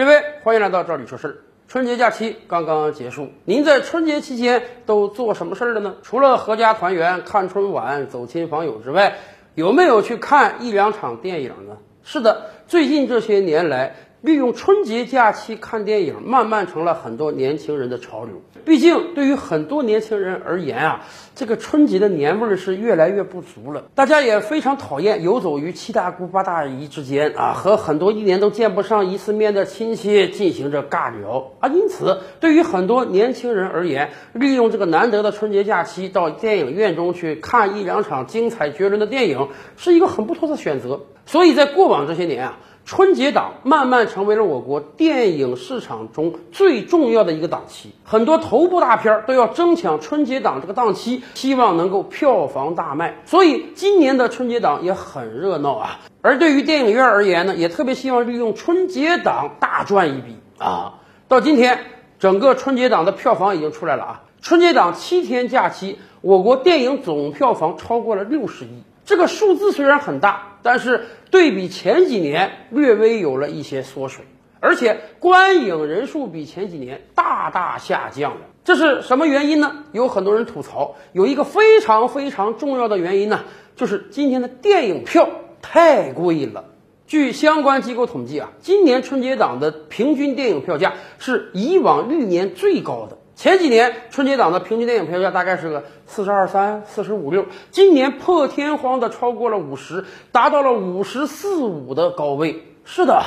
[0.00, 1.36] 各位，欢迎来到这里说事儿。
[1.68, 5.94] 春节假期刚刚结束，您在春节期间都做什么事儿了呢？
[6.02, 9.18] 除了合家团圆、看春晚、走亲访友之外，
[9.56, 11.76] 有没有去看一两场电影呢？
[12.02, 13.94] 是的，最近这些年来。
[14.22, 18.42] 利用春节假期看电影，慢慢成了很多年轻人的潮流。
[18.66, 23.84] 毕竟，对于很多年轻人而言啊，这个春节的年味儿是越来越不足了。
[23.94, 31.70] 大家也非常讨厌游走于七大姑八大姨之间啊，和很多一年都见不上一次面的亲戚进行着尬聊啊。
[31.70, 39.48] 因此，对于很多年轻人而言，利用这个难得的春节假期到电影院中去看一两场精彩绝伦的电影，
[39.78, 41.00] 是一个很不错的选择。
[41.24, 42.58] 所以在过往这些年啊。
[42.84, 53.18] 春节档慢慢成为了我国电影市场中最重要的一个档期，很多头部大片都要争抢春节档这个档期，希望能够票房大卖。
[53.26, 56.00] 所以今年的春节档也很热闹啊。
[56.20, 60.94] 而对于电影院而言呢，也特别希望利用春节档大赚一笔啊。
[61.28, 61.78] 到今天，
[62.18, 64.22] 整个春节档的票房已经出来了啊。
[64.42, 68.82] 春节档七天假期，我国电影总票房超过了六十亿。
[69.10, 74.24] 这个数字虽然很大，但是对比前几年略微有了一些缩水，
[74.60, 78.42] 而且观影人数比前几年大大下降了。
[78.62, 79.84] 这是什么原因呢？
[79.90, 83.40] 有很多人吐槽，有一个非常非常重要的原因呢，
[83.74, 85.28] 就是今年的电影票
[85.60, 86.66] 太贵了。
[87.08, 93.18] 据相关机构统计啊，今年春节档的平均电影票价是以往历年最高的。
[93.40, 102.62] 前几年春节档的平均电影票价大概是个四十二三、四十五六，今年破天荒的超过了五十，达到了五十四五的高位。
[102.84, 103.22] 是的，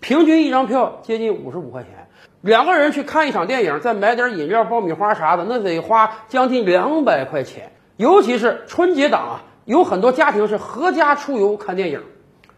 [0.00, 2.08] 平均一张票接近五十五块钱，
[2.40, 7.70] 两个人去看一场电影，再买点饮料、爆米花啥的，那得花将近两百块钱。
[7.96, 12.02] 尤其是春节档啊，有很多家庭是合家出游看电影，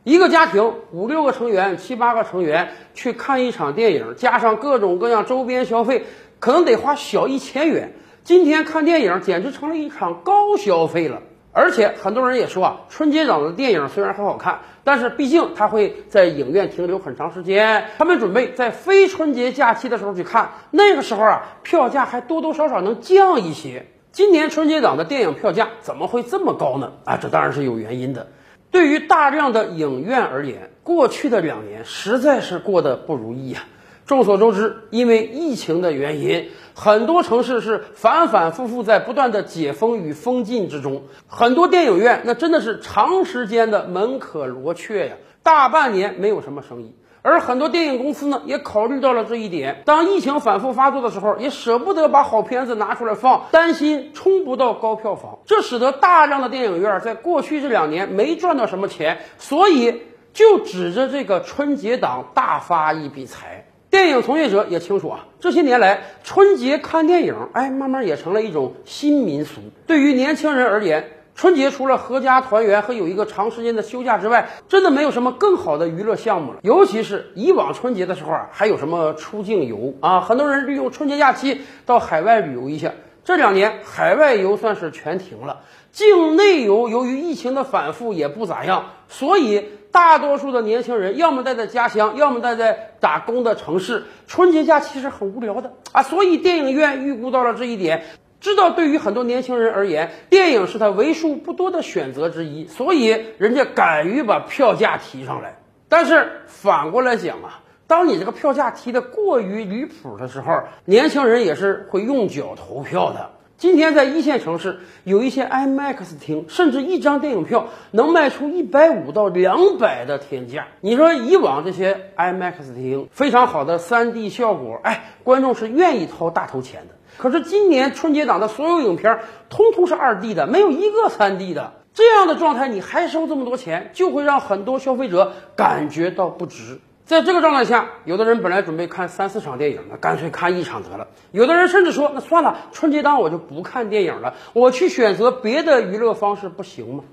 [0.05, 6.05] 一个家庭五六个成员、七八个成员去看一场电影，加上各种各样周边消费。
[6.39, 11.23] 可能得花小一千元，今天看电影简直成了一场高消费了。
[11.53, 23.87] 而且很多人也说啊，春节档的电影虽然很好看，但是毕竟它会在影院停留很长时间，他们准备在非春节假期的时候去看，那个时候啊，票价还多多少少能降一些。
[24.13, 26.93] 今年春节档的电影票价怎么会这么高呢？
[27.07, 28.29] 啊，这当然是有原因的。
[28.75, 33.67] 对于大量的影院而言，过去的两年实在是过得不如意呀。
[34.05, 41.05] 众所周知，因为疫情的原因，很多城市是反反复复在不断的解封与封禁之中。
[41.29, 45.15] 很多电影院那真的是长时间的门可罗雀呀，
[45.45, 46.97] 大半年没有什么生意。
[47.25, 60.03] 而很多电影公司呢，也考虑到了这一点，当疫情反复发作的时候，也舍不得把好片子拿出来放，担心冲不到高票房，这使得大量的电影院在过去这两年没赚到什么钱，所以
[60.35, 63.65] 就指着这个春节档大发一笔财。
[63.91, 69.63] 电影从业者也清楚啊，这些年来春节看电影，哎，慢慢也成了一种新民俗。
[69.87, 76.61] 对于年轻人而言，春节除了合家团圆和有一个长时间的休假之外，真的没有什么更好的娱乐项目了。
[76.63, 82.93] 尤其是以往春节的时候啊，还有什么出境游啊，很多人利用春节假期到海外旅游一下。
[83.25, 89.65] 这两年海外游算是全停了，境内游由于疫情的反复也不咋样，所以。
[89.95, 94.03] 大多数的年轻人要么待在家乡，要么待在打工的城市。
[94.27, 98.03] 春节假期是很无聊的啊，所以电影院预估到了这一点，
[98.45, 103.07] 知道对于很多年轻人而言，电影是他为数不多的选择之一，所以
[103.39, 105.57] 人家敢于把票价提上来。
[105.89, 113.31] 但是反过来讲啊，当你这个票价提的过于离谱的时候，年轻人也是会用脚投票的。
[113.57, 120.67] 今天在一线城市，有一些 IMAX 厅，甚至一张电影票能卖出一百五到两百的天价。
[120.81, 126.95] 你说以往这些 IMAX 厅非常好的 3D 效果，哎，观众是愿意掏大头钱的。
[127.17, 131.75] 可是今年春节档的所有影片，通通是 2D 的，没有一个 3D 的。
[131.95, 136.81] 这样的状态，你还收这么多钱，就会让很多消费者感觉到不值。
[137.05, 141.09] 在这个状态下，有的人本来准备看三四场电影，那干脆看一场得了。
[141.33, 147.05] 有的人甚至说，那算了，春节档我就不看电影了，我去选择别的娱乐方式，不行吗？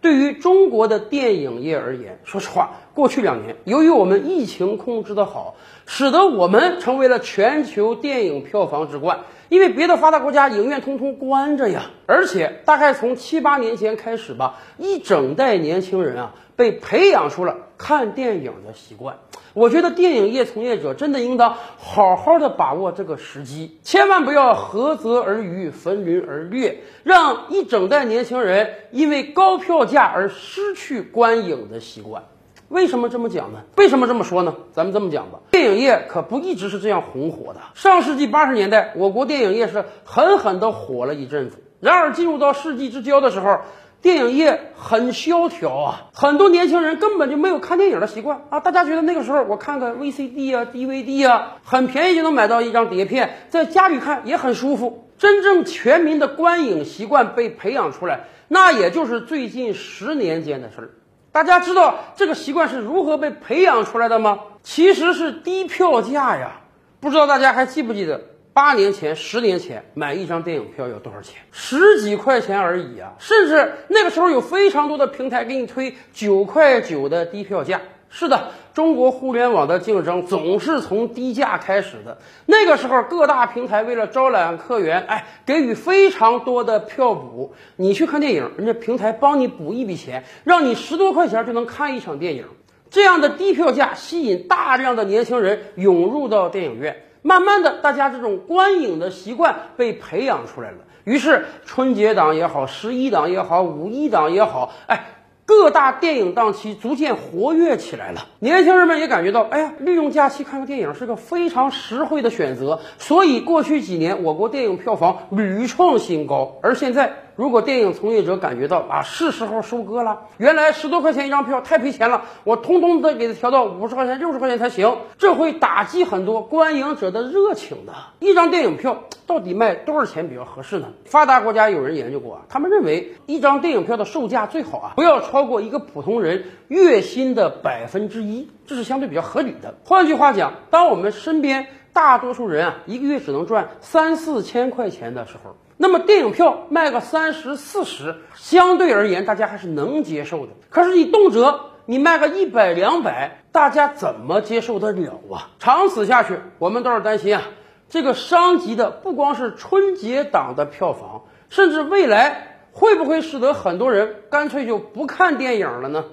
[0.00, 9.20] 对于中国的电影业而言，说实话，过去两年，由于我们疫情控制的好，使得我们成为了全球电影票房之冠。
[9.48, 19.18] 因为别的发达国家影院通通关着呀，而且大概从七八年前开始吧，一整代年轻人啊被培养出了看电影的习惯。
[19.52, 32.24] 我觉得电影业从业者真的应当好好的把握这个时机，千万不要涸泽而渔，焚林而掠，让一整代年轻人因为高票价而失去观影的习惯。
[32.68, 33.60] 为什么这么讲呢？
[33.76, 34.56] 为什么这么说呢？
[34.72, 37.60] 咱们这么讲吧，电影业可不一直是这样红火的。
[37.74, 41.58] 上世纪八十年代，我国电影业是狠狠地火了一阵子。
[41.78, 43.60] 然而进入到世纪之交的时候，
[44.04, 48.60] 电影业很萧条啊，很多年轻人根本就没有看电影的习惯啊。
[48.60, 55.08] 大家觉得那个时候我看个 VCD 啊、DVD 啊，很便宜就能买到一张碟片，在家里看也很舒服。
[55.16, 60.90] 真正全民的观影习惯被培养出来，那也就是最近十年间的事儿。
[61.32, 64.38] 大家知道这个习惯是如何被培养出来的吗？
[64.62, 66.60] 其实是低票价呀。
[67.00, 68.20] 不知道大家还记不记得？
[68.54, 71.42] 八年前、十年前买一张电影票要多少钱？
[71.50, 73.12] 十几块钱而已啊！
[73.18, 77.80] 甚至那个时候有非常多的平台给你推九块九的低票价。
[78.08, 82.16] 是的，中国互联网的竞争总是从低价开始的。
[82.46, 87.52] 那个时候，各大平台为了招揽客源，哎，给予非常多的票补。
[87.74, 92.46] 你去看电影，人家平台帮你补一笔钱，让你十多块钱就能看一场电影。
[92.88, 96.96] 这样的低票价吸引大量的年轻人涌入到电影院。
[97.26, 100.76] 慢慢的，大家这种观影的习惯被培养出来了。
[101.04, 105.06] 于是，春节档也好，十一档也好，五一档也好，哎，
[105.46, 108.26] 各大电影档期逐渐活跃起来了。
[108.40, 112.80] 年轻人们也感觉到，哎呀，利用假期看个电影是个非常实惠的选择。
[112.98, 116.58] 所以，过去几年我国电影票房屡创新高。
[116.62, 127.92] 而现在，如果电影从业者感觉到啊，是时候收割了，原来十多块钱一张票太赔钱了，我通通得给它调到五十块钱、六十块钱才行，这会打击很多观影者的热情的。
[128.20, 130.88] 一张电影票到底卖多少钱比较合适呢？
[131.06, 139.74] 发达国家有人研究过啊，他们认为一张电影票的售价最好啊，不要超过一个普通人月薪的百分之一，这是相对比较合理的。
[139.84, 145.56] 换句话讲，当我们身边大多数人啊一个月只能赚三四千块钱的时候。
[145.76, 150.52] 那么电影票卖个三十四十，相对而言大家还是能接受的。
[150.70, 155.50] 可是你动辄你卖个一百两百，大家怎么接受得了啊？
[155.58, 157.42] 长此下去，我们倒是担心啊，
[157.88, 166.04] 这个伤及的不光是春节档的票房，甚至未来会不会使得很多人干脆就不看电影了呢？